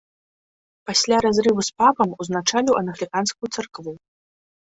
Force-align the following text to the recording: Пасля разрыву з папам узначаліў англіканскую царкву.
Пасля 0.89 1.17
разрыву 1.25 1.61
з 1.69 1.75
папам 1.83 2.09
узначаліў 2.25 2.73
англіканскую 2.83 3.47
царкву. 3.55 3.91